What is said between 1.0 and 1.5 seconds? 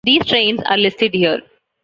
here.